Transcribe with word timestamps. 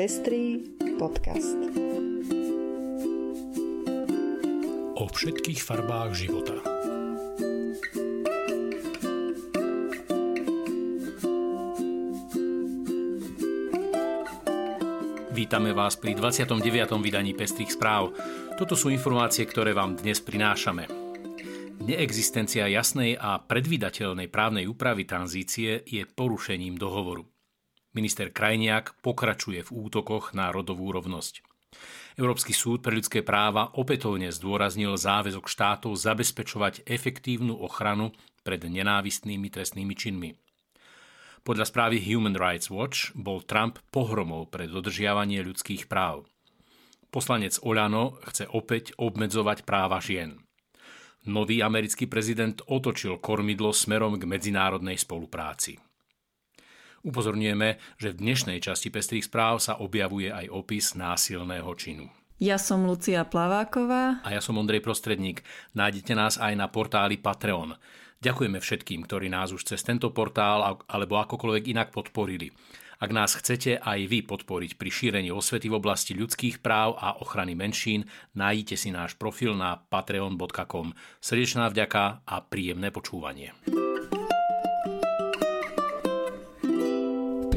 Pestrý 0.00 0.64
podcast. 0.96 1.60
O 4.96 5.04
všetkých 5.04 5.60
farbách 5.60 6.16
života. 6.16 6.56
Vítame 15.36 15.76
vás 15.76 16.00
pri 16.00 16.16
29. 16.16 16.64
vydaní 16.96 17.36
Pestrých 17.36 17.76
správ. 17.76 18.16
Toto 18.56 18.72
sú 18.80 18.88
informácie, 18.88 19.44
ktoré 19.44 19.76
vám 19.76 20.00
dnes 20.00 20.24
prinášame. 20.24 20.88
Neexistencia 21.84 22.72
jasnej 22.72 23.20
a 23.20 23.36
predvídateľnej 23.36 24.32
právnej 24.32 24.64
úpravy 24.64 25.04
tranzície 25.04 25.84
je 25.84 26.08
porušením 26.08 26.80
dohovoru. 26.80 27.28
Minister 27.90 28.30
Krajniak 28.30 29.02
pokračuje 29.02 29.66
v 29.66 29.70
útokoch 29.74 30.30
na 30.30 30.54
rodovú 30.54 30.94
rovnosť. 30.94 31.42
Európsky 32.14 32.54
súd 32.54 32.86
pre 32.86 32.94
ľudské 32.94 33.26
práva 33.26 33.74
opätovne 33.74 34.30
zdôraznil 34.30 34.94
záväzok 34.94 35.46
štátov 35.50 35.98
zabezpečovať 35.98 36.86
efektívnu 36.86 37.54
ochranu 37.58 38.14
pred 38.46 38.62
nenávistnými 38.62 39.50
trestnými 39.50 39.94
činmi. 39.98 40.30
Podľa 41.40 41.66
správy 41.66 41.98
Human 42.04 42.36
Rights 42.36 42.68
Watch 42.68 43.16
bol 43.16 43.40
Trump 43.42 43.80
pohromou 43.88 44.46
pre 44.46 44.68
dodržiavanie 44.68 45.40
ľudských 45.40 45.88
práv. 45.88 46.28
Poslanec 47.10 47.58
Olano 47.66 48.22
chce 48.22 48.46
opäť 48.46 48.94
obmedzovať 49.00 49.66
práva 49.66 49.98
žien. 49.98 50.38
Nový 51.26 51.58
americký 51.60 52.06
prezident 52.06 52.62
otočil 52.70 53.18
kormidlo 53.18 53.74
smerom 53.74 54.14
k 54.14 54.30
medzinárodnej 54.30 54.96
spolupráci. 54.96 55.89
Upozorňujeme, 57.00 57.80
že 57.96 58.12
v 58.12 58.20
dnešnej 58.20 58.60
časti 58.60 58.92
Pestrých 58.92 59.24
správ 59.24 59.56
sa 59.64 59.80
objavuje 59.80 60.28
aj 60.28 60.52
opis 60.52 60.92
násilného 60.92 61.72
činu. 61.72 62.12
Ja 62.40 62.56
som 62.56 62.88
Lucia 62.88 63.24
Plaváková. 63.28 64.24
A 64.24 64.28
ja 64.32 64.40
som 64.40 64.56
Ondrej 64.56 64.80
Prostredník. 64.80 65.44
Nájdete 65.76 66.12
nás 66.16 66.40
aj 66.40 66.56
na 66.56 66.68
portáli 66.72 67.20
Patreon. 67.20 67.76
Ďakujeme 68.20 68.60
všetkým, 68.60 69.04
ktorí 69.08 69.32
nás 69.32 69.52
už 69.52 69.64
cez 69.64 69.80
tento 69.80 70.12
portál 70.12 70.84
alebo 70.88 71.20
akokoľvek 71.20 71.72
inak 71.72 71.88
podporili. 71.88 72.52
Ak 73.00 73.16
nás 73.16 73.32
chcete 73.32 73.80
aj 73.80 74.00
vy 74.04 74.20
podporiť 74.28 74.76
pri 74.76 74.92
šírení 74.92 75.32
osvety 75.32 75.72
v 75.72 75.80
oblasti 75.80 76.12
ľudských 76.12 76.60
práv 76.60 77.00
a 77.00 77.16
ochrany 77.16 77.56
menšín, 77.56 78.04
nájdite 78.36 78.76
si 78.76 78.92
náš 78.92 79.16
profil 79.16 79.56
na 79.56 79.80
patreon.com. 79.80 80.92
Srdečná 81.16 81.72
vďaka 81.72 82.28
a 82.28 82.36
príjemné 82.44 82.92
počúvanie. 82.92 83.56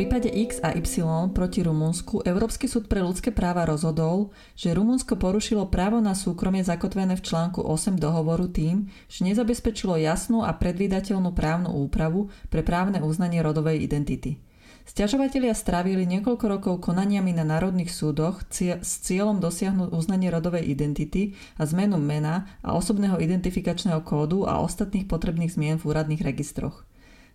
Prípade 0.04 0.28
X 0.36 0.60
a 0.60 0.76
Y 0.76 0.84
proti 1.32 1.64
Rumunsku 1.64 2.28
Európsky 2.28 2.68
súd 2.68 2.92
pre 2.92 3.00
ľudské 3.00 3.32
práva 3.32 3.64
rozhodol, 3.64 4.36
že 4.52 4.76
Rumunsko 4.76 5.16
porušilo 5.16 5.72
právo 5.72 6.04
na 6.04 6.12
súkromie 6.12 6.60
zakotvené 6.60 7.16
v 7.16 7.24
článku 7.24 7.64
8 7.64 7.96
dohovoru 7.96 8.52
tým, 8.52 8.92
že 9.08 9.24
nezabezpečilo 9.24 9.96
jasnú 9.96 10.44
a 10.44 10.52
predvídateľnú 10.52 11.32
právnu 11.32 11.72
úpravu 11.72 12.28
pre 12.52 12.68
právne 12.68 13.00
uznanie 13.00 13.40
rodovej 13.40 13.80
identity. 13.80 14.44
Sťažovatelia 14.84 15.56
strávili 15.56 16.04
niekoľko 16.04 16.46
rokov 16.52 16.74
konaniami 16.84 17.32
na 17.32 17.48
národných 17.48 17.88
súdoch 17.88 18.44
s 18.52 18.92
cieľom 19.08 19.40
dosiahnuť 19.40 19.88
uznanie 19.96 20.28
rodovej 20.28 20.68
identity 20.68 21.40
a 21.56 21.64
zmenu 21.64 21.96
mena 21.96 22.52
a 22.60 22.76
osobného 22.76 23.24
identifikačného 23.24 24.04
kódu 24.04 24.44
a 24.52 24.60
ostatných 24.60 25.08
potrebných 25.08 25.56
zmien 25.56 25.80
v 25.80 25.88
úradných 25.88 26.28
registroch. 26.28 26.84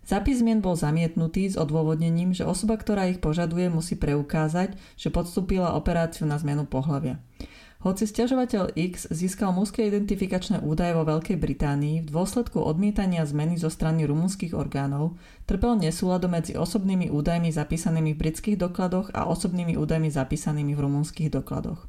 Zápis 0.05 0.41
zmien 0.41 0.63
bol 0.63 0.73
zamietnutý 0.73 1.49
s 1.49 1.55
odôvodnením, 1.59 2.33
že 2.33 2.47
osoba, 2.47 2.79
ktorá 2.79 3.07
ich 3.11 3.21
požaduje, 3.21 3.69
musí 3.69 3.93
preukázať, 3.93 4.73
že 4.97 5.13
podstúpila 5.13 5.77
operáciu 5.77 6.25
na 6.25 6.39
zmenu 6.41 6.65
pohľavia. 6.65 7.21
Hoci 7.79 8.11
stiažovateľ 8.11 8.75
X 8.75 9.07
získal 9.07 9.55
mužské 9.55 9.87
identifikačné 9.87 10.59
údaje 10.59 10.91
vo 10.91 11.07
Veľkej 11.07 11.39
Británii 11.39 12.03
v 12.03 12.11
dôsledku 12.11 12.59
odmietania 12.59 13.23
zmeny 13.23 13.55
zo 13.55 13.71
strany 13.71 14.03
rumunských 14.03 14.51
orgánov, 14.51 15.15
trpel 15.47 15.79
nesúlado 15.79 16.27
medzi 16.27 16.59
osobnými 16.59 17.07
údajmi 17.07 17.55
zapísanými 17.55 18.11
v 18.11 18.19
britských 18.19 18.59
dokladoch 18.59 19.15
a 19.15 19.31
osobnými 19.31 19.79
údajmi 19.79 20.11
zapísanými 20.11 20.75
v 20.75 20.83
rumunských 20.83 21.31
dokladoch. 21.31 21.87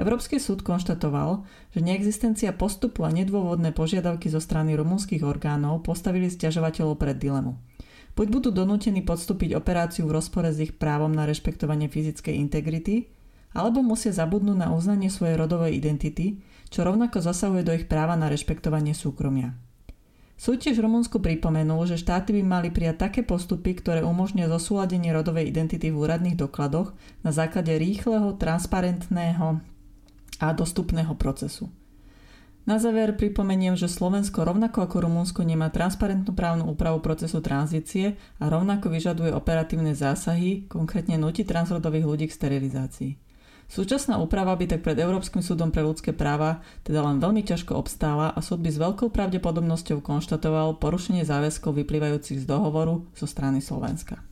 Európsky 0.00 0.40
súd 0.40 0.64
konštatoval, 0.64 1.44
že 1.76 1.84
neexistencia 1.84 2.56
postupu 2.56 3.04
a 3.04 3.12
nedôvodné 3.12 3.76
požiadavky 3.76 4.32
zo 4.32 4.40
strany 4.40 4.72
rumúnskych 4.72 5.20
orgánov 5.20 5.84
postavili 5.84 6.32
stiažovateľov 6.32 6.96
pred 6.96 7.20
dilemu. 7.20 7.60
Buď 8.12 8.26
budú 8.28 8.48
donútení 8.52 9.00
podstúpiť 9.04 9.56
operáciu 9.56 10.04
v 10.08 10.20
rozpore 10.20 10.48
s 10.52 10.60
ich 10.60 10.76
právom 10.76 11.12
na 11.12 11.24
rešpektovanie 11.24 11.88
fyzickej 11.88 12.36
integrity, 12.40 13.08
alebo 13.52 13.84
musia 13.84 14.12
zabudnúť 14.12 14.56
na 14.56 14.68
uznanie 14.72 15.12
svojej 15.12 15.36
rodovej 15.36 15.76
identity, 15.76 16.40
čo 16.72 16.88
rovnako 16.88 17.20
zasahuje 17.20 17.62
do 17.64 17.72
ich 17.76 17.84
práva 17.88 18.16
na 18.16 18.32
rešpektovanie 18.32 18.96
súkromia. 18.96 19.52
Súd 20.40 20.58
tiež 20.58 20.80
Rumunsku 20.80 21.20
pripomenul, 21.22 21.86
že 21.86 22.00
štáty 22.00 22.34
by 22.34 22.42
mali 22.42 22.68
prijať 22.72 23.08
také 23.08 23.20
postupy, 23.22 23.78
ktoré 23.78 24.00
umožnia 24.02 24.48
zosúladenie 24.48 25.12
rodovej 25.12 25.52
identity 25.52 25.92
v 25.92 26.00
úradných 26.02 26.34
dokladoch 26.34 26.96
na 27.22 27.30
základe 27.30 27.76
rýchleho, 27.76 28.34
transparentného 28.40 29.71
a 30.40 30.54
dostupného 30.54 31.12
procesu. 31.18 31.68
Na 32.62 32.78
záver 32.78 33.18
pripomeniem, 33.18 33.74
že 33.74 33.90
Slovensko 33.90 34.46
rovnako 34.46 34.86
ako 34.86 35.02
Rumunsko 35.02 35.42
nemá 35.42 35.66
transparentnú 35.74 36.30
právnu 36.30 36.70
úpravu 36.70 37.02
procesu 37.02 37.42
tranzície 37.42 38.14
a 38.38 38.46
rovnako 38.46 38.86
vyžaduje 38.86 39.34
operatívne 39.34 39.98
zásahy, 39.98 40.70
konkrétne 40.70 41.18
nutí 41.18 41.42
transrodových 41.42 42.06
ľudí 42.06 42.26
k 42.30 42.36
sterilizácii. 42.38 43.12
Súčasná 43.66 44.20
úprava 44.22 44.54
by 44.54 44.68
tak 44.68 44.86
pred 44.86 44.94
Európskym 44.94 45.42
súdom 45.42 45.74
pre 45.74 45.82
ľudské 45.82 46.14
práva 46.14 46.62
teda 46.86 47.02
len 47.02 47.18
veľmi 47.18 47.42
ťažko 47.42 47.74
obstála 47.74 48.30
a 48.30 48.38
súd 48.38 48.62
by 48.62 48.70
s 48.70 48.78
veľkou 48.78 49.10
pravdepodobnosťou 49.10 49.98
konštatoval 49.98 50.78
porušenie 50.78 51.26
záväzkov 51.26 51.82
vyplývajúcich 51.82 52.44
z 52.44 52.46
dohovoru 52.46 53.10
zo 53.16 53.26
strany 53.26 53.58
Slovenska. 53.58 54.22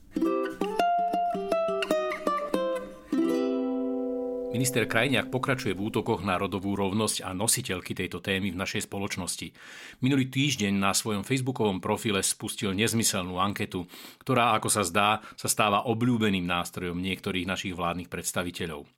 Minister 4.51 4.83
Krajniak 4.83 5.31
pokračuje 5.31 5.79
v 5.79 5.95
útokoch 5.95 6.27
na 6.27 6.35
rodovú 6.35 6.75
rovnosť 6.75 7.23
a 7.23 7.31
nositeľky 7.31 7.95
tejto 7.95 8.19
témy 8.19 8.51
v 8.51 8.59
našej 8.59 8.91
spoločnosti. 8.91 9.55
Minulý 10.03 10.27
týždeň 10.27 10.75
na 10.75 10.91
svojom 10.91 11.23
facebookovom 11.23 11.79
profile 11.79 12.19
spustil 12.27 12.75
nezmyselnú 12.75 13.39
anketu, 13.39 13.87
ktorá, 14.19 14.59
ako 14.59 14.67
sa 14.67 14.83
zdá, 14.83 15.23
sa 15.39 15.47
stáva 15.47 15.87
obľúbeným 15.87 16.43
nástrojom 16.43 16.99
niektorých 16.99 17.47
našich 17.47 17.79
vládnych 17.79 18.11
predstaviteľov. 18.11 18.91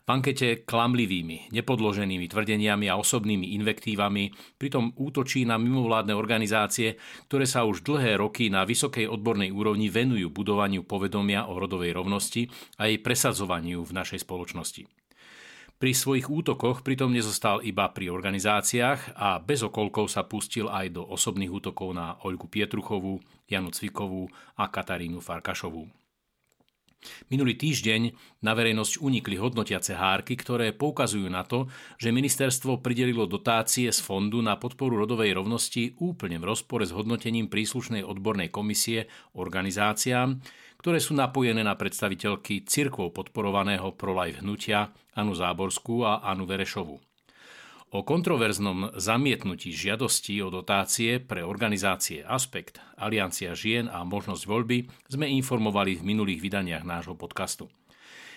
V 0.00 0.08
ankete 0.08 0.64
klamlivými, 0.64 1.52
nepodloženými 1.52 2.26
tvrdeniami 2.26 2.88
a 2.88 2.98
osobnými 2.98 3.52
invektívami 3.60 4.32
pritom 4.56 4.96
útočí 4.96 5.44
na 5.44 5.60
mimovládne 5.60 6.16
organizácie, 6.16 6.96
ktoré 7.28 7.44
sa 7.44 7.68
už 7.68 7.84
dlhé 7.84 8.16
roky 8.16 8.48
na 8.48 8.64
vysokej 8.64 9.06
odbornej 9.06 9.52
úrovni 9.52 9.92
venujú 9.92 10.32
budovaniu 10.32 10.82
povedomia 10.82 11.46
o 11.46 11.60
rodovej 11.60 11.92
rovnosti 11.94 12.48
a 12.80 12.88
jej 12.88 12.98
presadzovaniu 12.98 13.84
v 13.84 13.92
našej 13.92 14.24
spoločnosti. 14.24 14.88
Pri 15.80 15.96
svojich 15.96 16.28
útokoch 16.28 16.84
pritom 16.84 17.08
nezostal 17.08 17.64
iba 17.64 17.88
pri 17.88 18.12
organizáciách 18.12 19.16
a 19.16 19.40
bez 19.40 19.64
okolkov 19.64 20.12
sa 20.12 20.28
pustil 20.28 20.68
aj 20.68 20.92
do 20.92 21.02
osobných 21.08 21.48
útokov 21.48 21.96
na 21.96 22.20
Oľku 22.20 22.52
Pietruchovú, 22.52 23.16
Janu 23.48 23.72
Cvikovú 23.72 24.28
a 24.60 24.68
Katarínu 24.68 25.24
Farkašovú. 25.24 25.99
Minulý 27.32 27.56
týždeň 27.56 28.12
na 28.44 28.52
verejnosť 28.52 29.00
unikli 29.00 29.40
hodnotiace 29.40 29.96
hárky, 29.96 30.36
ktoré 30.36 30.76
poukazujú 30.76 31.28
na 31.32 31.44
to, 31.48 31.66
že 31.96 32.12
ministerstvo 32.12 32.84
pridelilo 32.84 33.24
dotácie 33.24 33.88
z 33.88 34.00
Fondu 34.04 34.44
na 34.44 34.60
podporu 34.60 35.00
rodovej 35.00 35.32
rovnosti 35.36 35.96
úplne 35.96 36.36
v 36.36 36.48
rozpore 36.52 36.84
s 36.84 36.92
hodnotením 36.92 37.48
príslušnej 37.48 38.04
odbornej 38.04 38.52
komisie 38.52 39.08
organizáciám, 39.32 40.44
ktoré 40.80 40.96
sú 41.00 41.12
napojené 41.12 41.60
na 41.60 41.76
predstaviteľky 41.76 42.64
cirkvou 42.64 43.12
podporovaného 43.12 43.92
pro-life 43.96 44.40
hnutia 44.40 44.92
Anu 45.16 45.36
Záborskú 45.36 46.08
a 46.08 46.24
Anu 46.24 46.48
Verešovu. 46.48 47.09
O 47.90 48.06
kontroverznom 48.06 48.94
zamietnutí 48.94 49.74
žiadosti 49.74 50.38
o 50.46 50.48
dotácie 50.54 51.18
pre 51.18 51.42
organizácie 51.42 52.22
Aspekt, 52.22 52.78
Aliancia 52.94 53.50
žien 53.58 53.90
a 53.90 54.06
možnosť 54.06 54.46
voľby 54.46 54.86
sme 55.10 55.26
informovali 55.26 55.98
v 55.98 56.06
minulých 56.14 56.38
vydaniach 56.38 56.86
nášho 56.86 57.18
podcastu. 57.18 57.66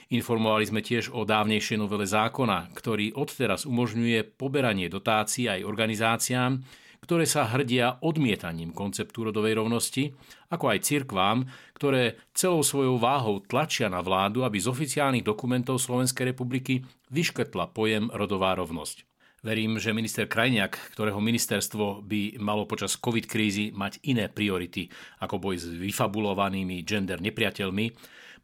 Informovali 0.09 0.65
sme 0.65 0.81
tiež 0.81 1.13
o 1.13 1.21
dávnejšej 1.21 1.77
novele 1.77 2.09
zákona, 2.09 2.73
ktorý 2.73 3.13
odteraz 3.13 3.69
umožňuje 3.69 4.41
poberanie 4.41 4.89
dotácií 4.89 5.45
aj 5.45 5.69
organizáciám, 5.69 6.57
ktoré 7.05 7.29
sa 7.29 7.45
hrdia 7.45 8.01
odmietaním 8.01 8.73
konceptu 8.73 9.29
rodovej 9.29 9.61
rovnosti, 9.61 10.17
ako 10.49 10.65
aj 10.73 10.79
cirkvám, 10.81 11.45
ktoré 11.77 12.17
celou 12.33 12.65
svojou 12.65 12.97
váhou 12.97 13.37
tlačia 13.45 13.85
na 13.85 14.01
vládu, 14.01 14.41
aby 14.41 14.57
z 14.57 14.65
oficiálnych 14.65 15.21
dokumentov 15.21 15.77
Slovenskej 15.77 16.33
republiky 16.33 16.81
vyškrtla 17.13 17.69
pojem 17.69 18.09
rodová 18.09 18.57
rovnosť. 18.57 19.12
Verím, 19.43 19.75
že 19.75 19.91
minister 19.91 20.23
Krajniak, 20.23 20.95
ktorého 20.95 21.19
ministerstvo 21.19 22.07
by 22.07 22.39
malo 22.39 22.63
počas 22.63 22.95
COVID 22.95 23.27
krízy 23.27 23.75
mať 23.75 23.99
iné 24.07 24.31
priority 24.31 24.87
ako 25.19 25.35
boj 25.35 25.59
s 25.59 25.67
vyfabulovanými 25.67 26.79
gender 26.87 27.19
nepriateľmi, 27.19 27.85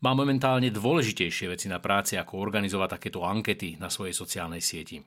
má 0.03 0.11
momentálne 0.11 0.67
dôležitejšie 0.67 1.55
veci 1.55 1.71
na 1.71 1.79
práci 1.79 2.19
ako 2.19 2.43
organizovať 2.43 2.99
takéto 2.99 3.23
ankety 3.23 3.79
na 3.79 3.87
svojej 3.87 4.11
sociálnej 4.11 4.59
sieti. 4.59 4.99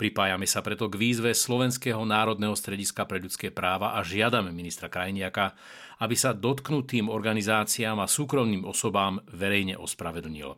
Pripájame 0.00 0.48
sa 0.48 0.64
preto 0.64 0.88
k 0.88 0.96
výzve 0.96 1.36
Slovenského 1.36 2.00
národného 2.08 2.56
strediska 2.56 3.04
pre 3.04 3.20
ľudské 3.20 3.52
práva 3.52 3.92
a 3.92 4.00
žiadame 4.00 4.48
ministra 4.48 4.88
Krajniaka, 4.88 5.52
aby 6.00 6.16
sa 6.16 6.32
dotknutým 6.32 7.12
organizáciám 7.12 8.00
a 8.00 8.08
súkromným 8.08 8.64
osobám 8.64 9.20
verejne 9.28 9.76
ospravedlnil. 9.76 10.56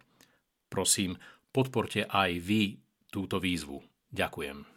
Prosím, 0.70 1.18
podporte 1.50 2.06
aj 2.06 2.38
vy 2.38 2.78
túto 3.10 3.42
výzvu. 3.42 3.93
Ďakujem. 4.14 4.74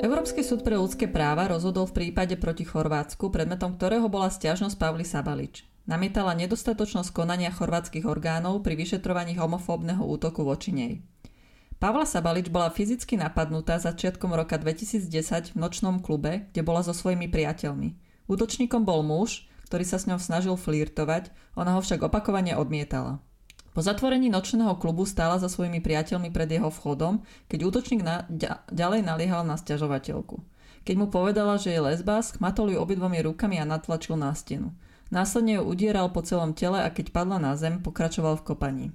Európsky 0.00 0.40
súd 0.40 0.64
pre 0.64 0.80
ľudské 0.80 1.04
práva 1.12 1.44
rozhodol 1.44 1.84
v 1.84 2.08
prípade 2.08 2.40
proti 2.40 2.64
Chorvátsku, 2.64 3.28
predmetom 3.28 3.76
ktorého 3.76 4.08
bola 4.08 4.32
stiažnosť 4.32 4.80
Pavly 4.80 5.04
Sabalič. 5.04 5.68
Namietala 5.84 6.32
nedostatočnosť 6.40 7.12
konania 7.12 7.52
chorvátskych 7.52 8.08
orgánov 8.08 8.64
pri 8.64 8.80
vyšetrovaní 8.80 9.36
homofóbneho 9.36 10.00
útoku 10.00 10.40
voči 10.40 10.72
nej. 10.72 10.92
Pavla 11.76 12.08
Sabalič 12.08 12.48
bola 12.48 12.72
fyzicky 12.72 13.20
napadnutá 13.20 13.76
začiatkom 13.76 14.32
roka 14.32 14.56
2010 14.56 15.52
v 15.52 15.56
nočnom 15.56 16.00
klube, 16.00 16.48
kde 16.52 16.64
bola 16.64 16.80
so 16.80 16.96
svojimi 16.96 17.28
priateľmi. 17.28 17.96
Útočníkom 18.24 18.88
bol 18.88 19.04
muž, 19.04 19.48
ktorý 19.68 19.84
sa 19.84 20.00
s 20.00 20.08
ňou 20.08 20.16
snažil 20.16 20.56
flirtovať, 20.56 21.28
ona 21.56 21.76
ho 21.76 21.80
však 21.84 22.08
opakovane 22.08 22.56
odmietala. 22.56 23.20
Po 23.70 23.80
zatvorení 23.86 24.26
nočného 24.26 24.74
klubu 24.82 25.06
stála 25.06 25.38
za 25.38 25.46
svojimi 25.46 25.78
priateľmi 25.78 26.34
pred 26.34 26.50
jeho 26.50 26.74
vchodom, 26.74 27.22
keď 27.46 27.58
útočník 27.70 28.02
na, 28.02 28.26
ďalej 28.70 29.06
naliehal 29.06 29.46
na 29.46 29.54
stiažovateľku. 29.54 30.42
Keď 30.82 30.94
mu 30.98 31.06
povedala, 31.06 31.54
že 31.54 31.70
je 31.70 31.80
lesba, 31.80 32.18
schmatol 32.24 32.74
ju 32.74 32.78
obidvomi 32.82 33.22
rukami 33.22 33.62
a 33.62 33.68
natlačil 33.68 34.18
na 34.18 34.34
stenu. 34.34 34.74
Následne 35.14 35.58
ju 35.58 35.62
udieral 35.66 36.10
po 36.10 36.22
celom 36.26 36.50
tele 36.50 36.82
a 36.82 36.90
keď 36.90 37.14
padla 37.14 37.38
na 37.38 37.54
zem, 37.54 37.78
pokračoval 37.78 38.42
v 38.42 38.46
kopaní. 38.46 38.86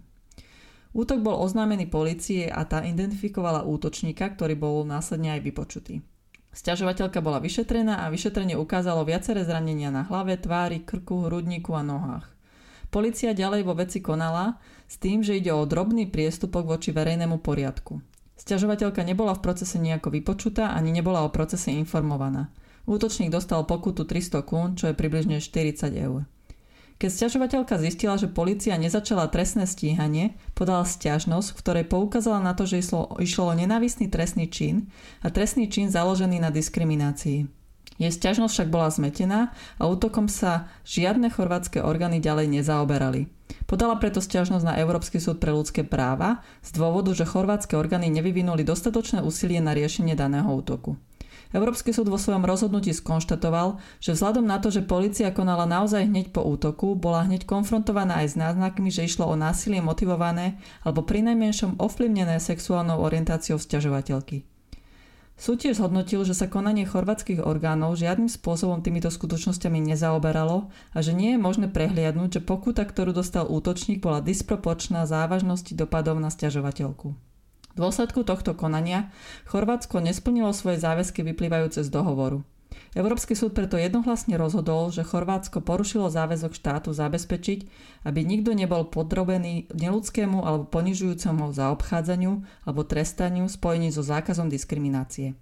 Útok 0.96 1.20
bol 1.24 1.36
oznámený 1.40 1.92
policie 1.92 2.48
a 2.48 2.64
tá 2.64 2.80
identifikovala 2.84 3.68
útočníka, 3.68 4.32
ktorý 4.32 4.56
bol 4.56 4.76
následne 4.88 5.36
aj 5.36 5.42
vypočutý. 5.44 6.04
Sťažovateľka 6.56 7.20
bola 7.20 7.44
vyšetrená 7.44 8.08
a 8.08 8.12
vyšetrenie 8.12 8.56
ukázalo 8.56 9.04
viaceré 9.04 9.44
zranenia 9.44 9.92
na 9.92 10.08
hlave, 10.08 10.40
tvári, 10.40 10.88
krku, 10.88 11.28
hrudníku 11.28 11.76
a 11.76 11.84
nohách. 11.84 12.35
Polícia 12.96 13.36
ďalej 13.36 13.68
vo 13.68 13.76
veci 13.76 14.00
konala 14.00 14.56
s 14.88 14.96
tým, 14.96 15.20
že 15.20 15.36
ide 15.36 15.52
o 15.52 15.68
drobný 15.68 16.08
priestupok 16.08 16.64
voči 16.64 16.96
verejnému 16.96 17.44
poriadku. 17.44 18.00
Sťažovateľka 18.40 19.04
nebola 19.04 19.36
v 19.36 19.44
procese 19.44 19.76
nejako 19.84 20.16
vypočutá 20.16 20.72
ani 20.72 20.96
nebola 20.96 21.28
o 21.28 21.34
procese 21.34 21.76
informovaná. 21.76 22.56
Útočník 22.88 23.36
dostal 23.36 23.68
pokutu 23.68 24.08
300 24.08 24.48
kún, 24.48 24.80
čo 24.80 24.88
je 24.88 24.96
približne 24.96 25.44
40 25.44 25.92
eur. 25.92 26.24
Keď 26.96 27.10
sťažovateľka 27.12 27.76
zistila, 27.84 28.16
že 28.16 28.32
policia 28.32 28.80
nezačala 28.80 29.28
trestné 29.28 29.68
stíhanie, 29.68 30.40
podala 30.56 30.88
stiažnosť, 30.88 31.52
v 31.52 31.60
ktorej 31.60 31.86
poukázala 31.92 32.40
na 32.40 32.56
to, 32.56 32.64
že 32.64 32.80
išlo, 32.80 33.20
išlo 33.20 33.52
o 33.52 33.58
nenávistný 33.60 34.08
trestný 34.08 34.48
čin 34.48 34.88
a 35.20 35.28
trestný 35.28 35.68
čin 35.68 35.92
založený 35.92 36.40
na 36.40 36.48
diskriminácii. 36.48 37.65
Jej 37.96 38.12
sťažnosť 38.12 38.52
však 38.52 38.70
bola 38.70 38.92
zmetená 38.92 39.40
a 39.80 39.84
útokom 39.88 40.28
sa 40.28 40.68
žiadne 40.84 41.32
chorvátske 41.32 41.80
orgány 41.80 42.20
ďalej 42.20 42.52
nezaoberali. 42.60 43.32
Podala 43.66 43.96
preto 43.98 44.20
stiažnosť 44.20 44.66
na 44.68 44.78
Európsky 44.78 45.18
súd 45.18 45.40
pre 45.40 45.56
ľudské 45.56 45.88
práva 45.88 46.44
z 46.62 46.76
dôvodu, 46.76 47.16
že 47.16 47.26
chorvátske 47.26 47.74
orgány 47.74 48.12
nevyvinuli 48.12 48.68
dostatočné 48.68 49.24
úsilie 49.24 49.64
na 49.64 49.72
riešenie 49.72 50.14
daného 50.14 50.52
útoku. 50.52 51.00
Európsky 51.56 51.96
súd 51.96 52.12
vo 52.12 52.20
svojom 52.20 52.44
rozhodnutí 52.44 52.92
skonštatoval, 52.92 53.80
že 54.04 54.12
vzhľadom 54.12 54.44
na 54.44 54.60
to, 54.60 54.74
že 54.74 54.84
policia 54.84 55.32
konala 55.32 55.64
naozaj 55.64 56.04
hneď 56.04 56.36
po 56.36 56.44
útoku, 56.44 57.00
bola 57.00 57.24
hneď 57.24 57.48
konfrontovaná 57.48 58.26
aj 58.26 58.34
s 58.34 58.36
náznakmi, 58.36 58.92
že 58.92 59.08
išlo 59.08 59.30
o 59.30 59.40
násilie 59.40 59.80
motivované 59.80 60.60
alebo 60.84 61.08
prinajmenšom 61.08 61.80
ovplyvnené 61.80 62.44
sexuálnou 62.44 63.00
orientáciou 63.00 63.56
sťažovateľky. 63.56 64.55
Súd 65.36 65.60
tiež 65.60 65.84
zhodnotil, 65.84 66.24
že 66.24 66.32
sa 66.32 66.48
konanie 66.48 66.88
chorvátskych 66.88 67.44
orgánov 67.44 68.00
žiadnym 68.00 68.32
spôsobom 68.32 68.80
týmito 68.80 69.12
skutočnosťami 69.12 69.84
nezaoberalo 69.84 70.72
a 70.96 70.98
že 71.04 71.12
nie 71.12 71.36
je 71.36 71.44
možné 71.44 71.68
prehliadnúť, 71.68 72.40
že 72.40 72.48
pokuta, 72.48 72.88
ktorú 72.88 73.12
dostal 73.12 73.44
útočník, 73.44 74.00
bola 74.00 74.24
disproporčná 74.24 75.04
závažnosti 75.04 75.76
dopadov 75.76 76.24
na 76.24 76.32
stiažovateľku. 76.32 77.08
V 77.76 77.78
dôsledku 77.84 78.24
tohto 78.24 78.56
konania 78.56 79.12
Chorvátsko 79.52 80.00
nesplnilo 80.00 80.56
svoje 80.56 80.80
záväzky 80.80 81.28
vyplývajúce 81.28 81.84
z 81.84 81.92
dohovoru. 81.92 82.48
Európsky 82.96 83.36
súd 83.36 83.52
preto 83.52 83.76
jednohlasne 83.76 84.40
rozhodol, 84.40 84.88
že 84.88 85.04
Chorvátsko 85.04 85.60
porušilo 85.60 86.08
záväzok 86.08 86.56
štátu 86.56 86.96
zabezpečiť, 86.96 87.60
aby 88.08 88.24
nikto 88.24 88.56
nebol 88.56 88.88
podrobený 88.88 89.68
neludskému 89.76 90.40
alebo 90.44 90.64
ponižujúcemu 90.72 91.52
zaobchádzaniu 91.52 92.34
alebo 92.64 92.88
trestaniu 92.88 93.52
spojení 93.52 93.92
so 93.92 94.00
zákazom 94.00 94.48
diskriminácie. 94.48 95.36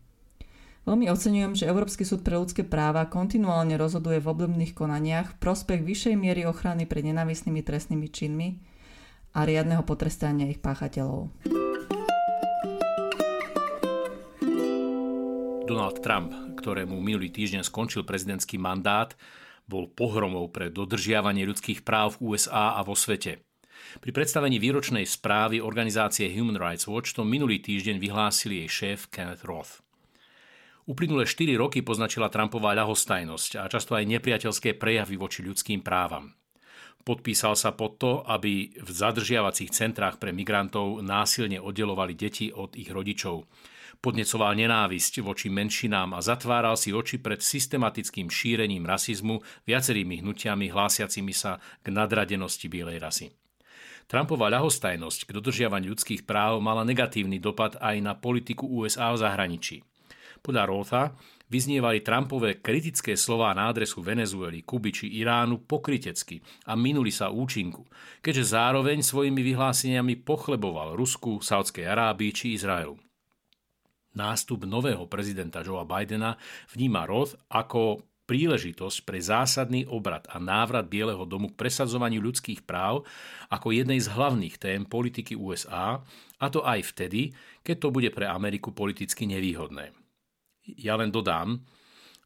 Veľmi 0.83 1.07
oceňujem, 1.07 1.56
že 1.56 1.69
Európsky 1.69 2.03
súd 2.03 2.27
pre 2.27 2.35
ľudské 2.35 2.68
práva 2.68 3.07
kontinuálne 3.07 3.80
rozhoduje 3.80 4.19
v 4.19 4.27
obdobných 4.27 4.75
konaniach 4.75 5.31
v 5.31 5.39
prospech 5.39 5.80
vyššej 5.80 6.15
miery 6.19 6.44
ochrany 6.44 6.83
pred 6.83 7.07
nenávisnými 7.07 7.63
trestnými 7.63 8.07
činmi 8.12 8.59
a 9.31 9.47
riadneho 9.47 9.88
potrestania 9.88 10.51
ich 10.51 10.59
páchateľov. 10.59 11.31
Donald 15.73 16.05
Trump, 16.05 16.29
ktorému 16.61 17.01
minulý 17.01 17.33
týždeň 17.33 17.65
skončil 17.65 18.05
prezidentský 18.05 18.61
mandát, 18.61 19.09
bol 19.65 19.89
pohromou 19.89 20.45
pre 20.53 20.69
dodržiavanie 20.69 21.49
ľudských 21.49 21.81
práv 21.81 22.21
v 22.21 22.37
USA 22.37 22.77
a 22.77 22.85
vo 22.85 22.93
svete. 22.93 23.41
Pri 23.97 24.13
predstavení 24.13 24.61
výročnej 24.61 25.01
správy 25.01 25.65
organizácie 25.65 26.29
Human 26.29 26.61
Rights 26.61 26.85
Watch 26.85 27.17
to 27.17 27.25
minulý 27.25 27.57
týždeň 27.57 27.97
vyhlásil 27.97 28.53
jej 28.53 28.69
šéf 28.69 29.09
Kenneth 29.09 29.41
Roth. 29.49 29.81
Uplynulé 30.85 31.25
4 31.25 31.57
roky 31.57 31.81
poznačila 31.81 32.29
Trumpová 32.29 32.77
ľahostajnosť 32.77 33.57
a 33.57 33.65
často 33.65 33.97
aj 33.97 34.05
nepriateľské 34.13 34.77
prejavy 34.77 35.17
voči 35.17 35.41
ľudským 35.41 35.81
právam. 35.81 36.37
Podpísal 37.01 37.57
sa 37.57 37.73
pod 37.73 37.97
to, 37.97 38.21
aby 38.21 38.77
v 38.77 38.89
zadržiavacích 38.93 39.73
centrách 39.73 40.21
pre 40.21 40.29
migrantov 40.29 41.01
násilne 41.01 41.57
oddelovali 41.57 42.13
deti 42.13 42.53
od 42.53 42.77
ich 42.77 42.93
rodičov 42.93 43.41
Podnecoval 44.00 44.57
nenávisť 44.57 45.22
voči 45.22 45.51
menšinám 45.51 46.18
a 46.18 46.19
zatváral 46.24 46.74
si 46.80 46.90
oči 46.95 47.22
pred 47.22 47.40
systematickým 47.44 48.31
šírením 48.31 48.88
rasizmu 48.88 49.44
viacerými 49.69 50.23
hnutiami 50.23 50.71
hlásiacimi 50.71 51.33
sa 51.35 51.62
k 51.81 51.94
nadradenosti 51.94 52.66
bielej 52.71 52.97
rasy. 52.97 53.28
Trumpova 54.07 54.52
ľahostajnosť 54.52 55.30
k 55.30 55.33
dodržiavaniu 55.40 55.95
ľudských 55.95 56.28
práv 56.28 56.59
mala 56.59 56.83
negatívny 56.83 57.40
dopad 57.40 57.80
aj 57.80 57.95
na 58.04 58.14
politiku 58.14 58.68
USA 58.68 59.16
v 59.16 59.21
zahraničí. 59.23 59.78
Podľa 60.44 60.64
Rotha 60.68 61.04
vyznievali 61.47 62.04
Trumpové 62.04 62.59
kritické 62.59 63.16
slová 63.16 63.56
na 63.56 63.71
adresu 63.71 64.04
Venezuely, 64.04 64.68
Kuby 64.68 64.92
či 64.92 65.07
Iránu 65.23 65.64
pokrytecky 65.64 66.44
a 66.68 66.76
minuli 66.76 67.16
sa 67.16 67.31
účinku, 67.31 67.88
keďže 68.19 68.59
zároveň 68.59 69.00
svojimi 69.00 69.40
vyhláseniami 69.40 70.19
pochleboval 70.28 71.00
Rusku, 71.00 71.40
Saudskej 71.40 71.88
Arábii 71.88 72.35
či 72.35 72.59
Izraelu. 72.59 73.00
Nástup 74.13 74.69
nového 74.69 75.09
prezidenta 75.09 75.65
Joea 75.65 75.89
Bidena 75.89 76.37
vníma 76.69 77.09
Roth 77.09 77.33
ako 77.49 78.05
príležitosť 78.23 79.03
pre 79.03 79.19
zásadný 79.19 79.83
obrad 79.89 80.23
a 80.31 80.39
návrat 80.39 80.87
Bieleho 80.87 81.27
domu 81.27 81.51
k 81.51 81.59
presadzovaniu 81.59 82.23
ľudských 82.23 82.63
práv 82.63 83.03
ako 83.51 83.75
jednej 83.75 83.99
z 83.99 84.07
hlavných 84.07 84.55
tém 84.61 84.81
politiky 84.87 85.35
USA, 85.35 85.99
a 86.39 86.45
to 86.47 86.63
aj 86.63 86.93
vtedy, 86.95 87.35
keď 87.65 87.75
to 87.83 87.89
bude 87.91 88.09
pre 88.15 88.29
Ameriku 88.29 88.71
politicky 88.71 89.27
nevýhodné. 89.27 89.91
Ja 90.79 90.95
len 90.95 91.11
dodám, 91.11 91.59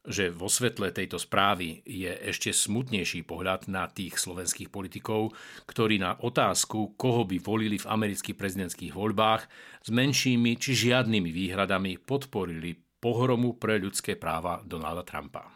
že 0.08 0.32
vo 0.32 0.48
svetle 0.48 0.96
tejto 0.96 1.20
správy 1.20 1.84
je 1.84 2.08
ešte 2.32 2.56
smutnejší 2.56 3.28
pohľad 3.28 3.68
na 3.68 3.92
tých 3.92 4.16
slovenských 4.16 4.72
politikov, 4.72 5.36
ktorí 5.68 6.00
na 6.00 6.16
otázku, 6.16 6.96
koho 6.96 7.28
by 7.28 7.38
volili 7.44 7.76
v 7.76 7.86
amerických 7.92 8.40
prezidentských 8.40 8.96
voľbách, 8.96 9.44
s 9.84 9.90
menšími 9.92 10.56
či 10.56 10.72
žiadnymi 10.88 11.30
výhradami 11.30 12.00
podporili 12.00 12.80
pohromu 13.04 13.60
pre 13.60 13.78
ľudské 13.78 14.16
práva 14.16 14.64
Donalda 14.64 15.04
Trumpa. 15.04 15.52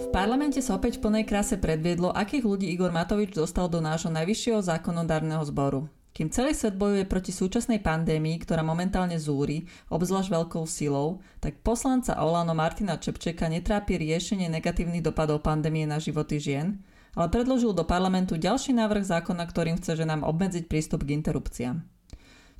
V 0.00 0.06
parlamente 0.10 0.58
sa 0.58 0.74
opäť 0.74 0.98
v 0.98 1.06
plnej 1.06 1.24
kráse 1.28 1.54
predviedlo, 1.60 2.10
akých 2.10 2.42
ľudí 2.42 2.66
Igor 2.72 2.90
Matovič 2.90 3.30
dostal 3.36 3.70
do 3.70 3.78
nášho 3.78 4.10
najvyššieho 4.10 4.58
zákonodárneho 4.58 5.44
zboru. 5.46 5.86
Kým 6.20 6.28
celý 6.28 6.52
svet 6.52 6.76
bojuje 6.76 7.08
proti 7.08 7.32
súčasnej 7.32 7.80
pandémii, 7.80 8.44
ktorá 8.44 8.60
momentálne 8.60 9.16
zúri, 9.16 9.64
obzvlášť 9.88 10.28
veľkou 10.28 10.68
silou, 10.68 11.24
tak 11.40 11.64
poslanca 11.64 12.12
Olano 12.20 12.52
Martina 12.52 13.00
Čepčeka 13.00 13.48
netrápi 13.48 13.96
riešenie 13.96 14.52
negatívnych 14.52 15.00
dopadov 15.00 15.40
pandémie 15.40 15.88
na 15.88 15.96
životy 15.96 16.36
žien, 16.36 16.76
ale 17.16 17.32
predložil 17.32 17.72
do 17.72 17.88
parlamentu 17.88 18.36
ďalší 18.36 18.76
návrh 18.76 19.00
zákona, 19.00 19.48
ktorým 19.48 19.80
chce 19.80 19.96
ženám 19.96 20.20
obmedziť 20.28 20.68
prístup 20.68 21.08
k 21.08 21.16
interrupciám. 21.16 21.88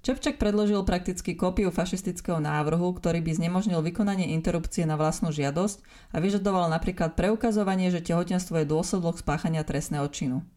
Čepčak 0.00 0.40
predložil 0.40 0.81
prakticky 0.88 1.37
kópiu 1.37 1.69
fašistického 1.69 2.40
návrhu, 2.40 2.97
ktorý 2.97 3.21
by 3.21 3.45
znemožnil 3.45 3.85
vykonanie 3.85 4.33
interrupcie 4.33 4.88
na 4.88 4.97
vlastnú 4.97 5.37
žiadosť 5.37 5.85
a 6.17 6.25
vyžadoval 6.25 6.73
napríklad 6.73 7.12
preukazovanie, 7.12 7.93
že 7.93 8.00
tehotenstvo 8.00 8.64
je 8.64 8.73
dôsledok 8.73 9.21
spáchania 9.21 9.61
trestného 9.69 10.09
činu. 10.09 10.49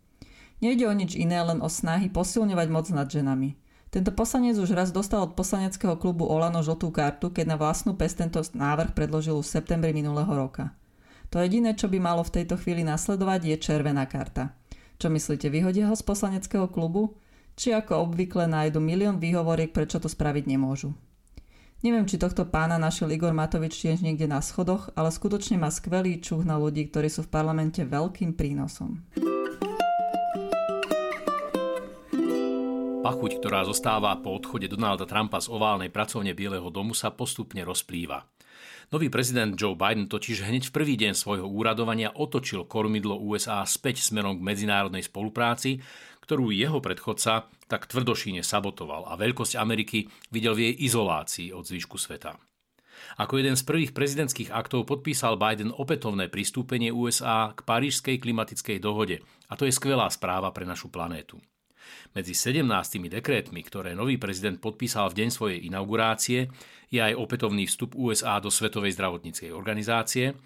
Nejde 0.63 0.87
o 0.87 0.95
nič 0.95 1.19
iné, 1.19 1.43
len 1.43 1.59
o 1.59 1.67
snahy 1.67 2.07
posilňovať 2.07 2.67
moc 2.71 2.87
nad 2.95 3.11
ženami. 3.11 3.59
Tento 3.91 4.15
poslanec 4.15 4.55
už 4.55 4.71
raz 4.71 4.95
dostal 4.95 5.27
od 5.27 5.35
poslaneckého 5.35 5.99
klubu 5.99 6.23
Olano 6.23 6.63
žltú 6.63 6.87
kartu, 6.87 7.35
keď 7.35 7.51
na 7.51 7.57
vlastnú 7.59 7.99
pes 7.99 8.15
tento 8.15 8.39
návrh 8.39 8.95
predložil 8.95 9.35
v 9.43 9.51
septembri 9.59 9.91
minulého 9.91 10.31
roka. 10.31 10.71
To 11.35 11.43
jediné, 11.43 11.75
čo 11.75 11.91
by 11.91 11.99
malo 11.99 12.23
v 12.23 12.39
tejto 12.39 12.55
chvíli 12.55 12.87
nasledovať, 12.87 13.43
je 13.43 13.55
červená 13.59 14.07
karta. 14.07 14.55
Čo 15.03 15.11
myslíte, 15.11 15.51
vyhodia 15.51 15.91
ho 15.91 15.95
z 15.99 16.03
poslaneckého 16.07 16.71
klubu? 16.71 17.19
či 17.53 17.73
ako 17.73 18.09
obvykle 18.09 18.49
nájdu 18.49 18.81
milión 18.81 19.21
výhovoriek, 19.21 19.73
prečo 19.73 20.01
to 20.01 20.09
spraviť 20.09 20.45
nemôžu. 20.49 20.93
Neviem, 21.83 22.07
či 22.07 22.15
tohto 22.15 22.47
pána 22.47 22.79
našiel 22.79 23.11
Igor 23.11 23.35
Matovič 23.35 23.75
tiež 23.75 23.99
niekde 23.99 24.23
na 24.23 24.39
schodoch, 24.39 24.87
ale 24.95 25.11
skutočne 25.11 25.59
má 25.59 25.67
skvelý 25.67 26.23
čuch 26.23 26.47
na 26.47 26.55
ľudí, 26.55 26.87
ktorí 26.87 27.11
sú 27.11 27.27
v 27.27 27.33
parlamente 27.33 27.83
veľkým 27.83 28.39
prínosom. 28.39 29.03
Pachuť, 33.03 33.43
ktorá 33.43 33.67
zostáva 33.67 34.15
po 34.15 34.31
odchode 34.31 34.71
Donalda 34.71 35.03
Trumpa 35.03 35.43
z 35.43 35.51
oválnej 35.51 35.91
pracovne 35.91 36.31
Bieleho 36.31 36.71
domu, 36.71 36.95
sa 36.95 37.11
postupne 37.11 37.59
rozplýva. 37.67 38.23
Nový 38.95 39.11
prezident 39.11 39.51
Joe 39.59 39.75
Biden 39.75 40.07
totiž 40.07 40.47
hneď 40.47 40.71
v 40.71 40.75
prvý 40.79 40.95
deň 40.95 41.11
svojho 41.11 41.43
úradovania 41.43 42.15
otočil 42.15 42.63
kormidlo 42.63 43.19
USA 43.19 43.67
späť 43.67 43.99
smerom 44.07 44.39
k 44.39 44.45
medzinárodnej 44.47 45.03
spolupráci, 45.03 45.83
ktorú 46.23 46.55
jeho 46.55 46.79
predchodca 46.79 47.51
tak 47.67 47.91
tvrdošíne 47.91 48.39
sabotoval 48.39 49.11
a 49.11 49.19
veľkosť 49.19 49.59
Ameriky 49.59 50.07
videl 50.31 50.55
v 50.55 50.71
jej 50.71 50.87
izolácii 50.87 51.51
od 51.51 51.67
zvyšku 51.67 51.99
sveta. 51.99 52.39
Ako 53.19 53.35
jeden 53.35 53.59
z 53.59 53.67
prvých 53.67 53.91
prezidentských 53.91 54.55
aktov 54.55 54.87
podpísal 54.87 55.35
Biden 55.35 55.75
opätovné 55.75 56.31
pristúpenie 56.31 56.95
USA 56.95 57.51
k 57.51 57.67
Parížskej 57.67 58.15
klimatickej 58.15 58.79
dohode 58.79 59.19
a 59.51 59.59
to 59.59 59.67
je 59.67 59.75
skvelá 59.75 60.07
správa 60.07 60.55
pre 60.55 60.63
našu 60.63 60.87
planétu. 60.87 61.43
Medzi 62.13 62.37
17 62.37 62.65
dekrétmi, 63.09 63.63
ktoré 63.65 63.97
nový 63.97 64.21
prezident 64.21 64.59
podpísal 64.61 65.09
v 65.09 65.23
deň 65.23 65.29
svojej 65.33 65.59
inaugurácie, 65.65 66.51
je 66.93 66.99
aj 67.01 67.17
opätovný 67.17 67.65
vstup 67.65 67.97
USA 67.97 68.37
do 68.37 68.53
Svetovej 68.53 68.93
zdravotníckej 68.93 69.49
organizácie, 69.49 70.37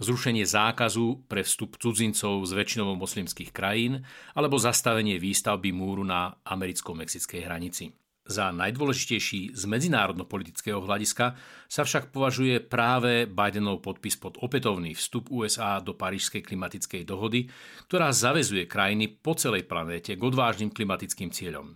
zrušenie 0.00 0.44
zákazu 0.48 1.24
pre 1.28 1.44
vstup 1.44 1.76
cudzincov 1.76 2.44
z 2.48 2.52
väčšinovo 2.56 2.96
moslimských 2.96 3.52
krajín 3.52 4.04
alebo 4.32 4.56
zastavenie 4.56 5.20
výstavby 5.20 5.72
múru 5.72 6.02
na 6.02 6.40
americko-mexickej 6.44 7.40
hranici. 7.44 7.92
Za 8.30 8.54
najdôležitejší 8.54 9.58
z 9.58 9.62
medzinárodno-politického 9.66 10.78
hľadiska 10.78 11.34
sa 11.66 11.82
však 11.82 12.14
považuje 12.14 12.62
práve 12.62 13.26
Bidenov 13.26 13.82
podpis 13.82 14.14
pod 14.14 14.38
opätovný 14.38 14.94
vstup 14.94 15.34
USA 15.34 15.82
do 15.82 15.98
Parížskej 15.98 16.46
klimatickej 16.46 17.02
dohody, 17.02 17.50
ktorá 17.90 18.14
zavezuje 18.14 18.70
krajiny 18.70 19.10
po 19.10 19.34
celej 19.34 19.66
planéte 19.66 20.14
k 20.14 20.22
odvážnym 20.22 20.70
klimatickým 20.70 21.34
cieľom. 21.34 21.74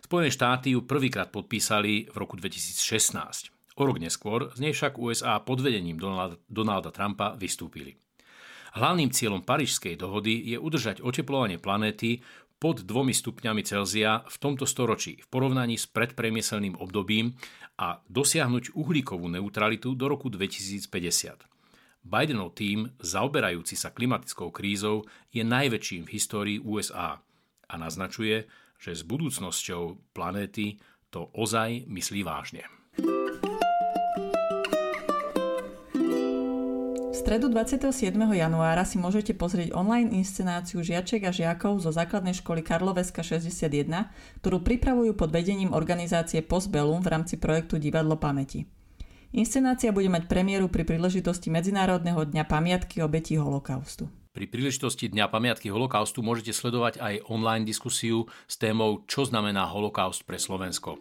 Spojené 0.00 0.32
štáty 0.32 0.72
ju 0.72 0.88
prvýkrát 0.88 1.28
podpísali 1.28 2.08
v 2.08 2.16
roku 2.16 2.40
2016. 2.40 3.52
O 3.76 3.84
rok 3.84 4.00
neskôr 4.00 4.48
z 4.56 4.64
nej 4.64 4.72
však 4.72 4.96
USA 4.96 5.44
pod 5.44 5.60
vedením 5.60 6.00
Donalda, 6.00 6.40
Donalda 6.48 6.88
Trumpa 6.88 7.36
vystúpili. 7.36 8.00
Hlavným 8.72 9.12
cieľom 9.12 9.44
Parížskej 9.44 10.00
dohody 10.00 10.48
je 10.48 10.56
udržať 10.56 11.04
oteplovanie 11.04 11.60
planéty 11.60 12.24
pod 12.62 12.86
2 12.86 13.10
stupňami 13.10 13.66
Celzia 13.66 14.22
v 14.22 14.36
tomto 14.38 14.70
storočí 14.70 15.18
v 15.18 15.26
porovnaní 15.26 15.74
s 15.74 15.90
predpremieselným 15.90 16.78
obdobím 16.78 17.34
a 17.74 17.98
dosiahnuť 18.06 18.78
uhlíkovú 18.78 19.26
neutralitu 19.26 19.98
do 19.98 20.06
roku 20.06 20.30
2050. 20.30 20.86
Bidenov 22.06 22.54
tým, 22.54 22.86
zaoberajúci 23.02 23.74
sa 23.74 23.90
klimatickou 23.90 24.54
krízou, 24.54 25.02
je 25.34 25.42
najväčším 25.42 26.06
v 26.06 26.12
histórii 26.14 26.58
USA 26.62 27.18
a 27.66 27.74
naznačuje, 27.74 28.46
že 28.78 28.94
s 28.94 29.02
budúcnosťou 29.02 30.14
planéty 30.14 30.78
to 31.10 31.34
ozaj 31.34 31.82
myslí 31.90 32.22
vážne. 32.22 32.62
Stredu 37.22 37.46
27. 37.46 38.18
januára 38.18 38.82
si 38.82 38.98
môžete 38.98 39.30
pozrieť 39.38 39.70
online 39.78 40.10
inscenáciu 40.10 40.82
žiaček 40.82 41.22
a 41.22 41.30
žiakov 41.30 41.78
zo 41.78 41.94
základnej 41.94 42.34
školy 42.34 42.66
Karloveska 42.66 43.22
61, 43.22 44.10
ktorú 44.42 44.58
pripravujú 44.58 45.14
pod 45.14 45.30
vedením 45.30 45.70
organizácie 45.70 46.42
Postbellum 46.42 46.98
v 46.98 47.14
rámci 47.14 47.38
projektu 47.38 47.78
Divadlo 47.78 48.18
pamäti. 48.18 48.66
Inscenácia 49.30 49.94
bude 49.94 50.10
mať 50.10 50.26
premiéru 50.26 50.66
pri 50.66 50.82
príležitosti 50.82 51.46
Medzinárodného 51.46 52.26
dňa 52.26 52.42
pamiatky 52.42 52.98
obetí 53.06 53.38
holokaustu. 53.38 54.10
Pri 54.34 54.50
príležitosti 54.50 55.06
Dňa 55.06 55.30
pamiatky 55.30 55.70
holokaustu 55.70 56.26
môžete 56.26 56.50
sledovať 56.50 56.98
aj 56.98 57.30
online 57.30 57.62
diskusiu 57.62 58.26
s 58.50 58.58
témou 58.58 59.06
Čo 59.06 59.30
znamená 59.30 59.70
holokaust 59.70 60.26
pre 60.26 60.42
Slovensko. 60.42 60.98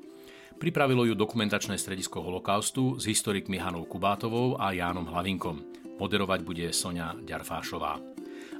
Pripravilo 0.61 1.01
ju 1.09 1.17
dokumentačné 1.17 1.81
stredisko 1.81 2.21
holokaustu 2.21 3.01
s 3.01 3.09
historikmi 3.09 3.57
Hanou 3.57 3.89
Kubátovou 3.89 4.61
a 4.61 4.69
Jánom 4.69 5.09
Hlavinkom. 5.09 5.80
Moderovať 6.01 6.41
bude 6.41 6.65
Sonia 6.73 7.13
Ďarfášová. 7.13 8.01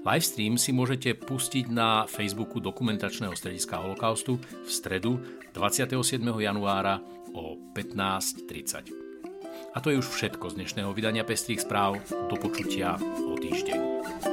Livestream 0.05 0.61
si 0.61 0.69
môžete 0.69 1.17
pustiť 1.17 1.73
na 1.73 2.05
Facebooku 2.05 2.61
dokumentačného 2.61 3.33
strediska 3.33 3.81
holokaustu 3.81 4.37
v 4.37 4.69
stredu 4.69 5.17
27. 5.57 6.21
januára 6.21 7.01
o 7.33 7.57
15.30. 7.73 9.73
A 9.73 9.77
to 9.81 9.89
je 9.89 9.97
už 9.97 10.05
všetko 10.05 10.53
z 10.53 10.61
dnešného 10.61 10.93
vydania 10.93 11.25
Pestrých 11.25 11.65
správ. 11.65 11.97
Do 12.29 12.37
počutia 12.37 13.01
o 13.01 13.33
týždeň. 13.33 14.30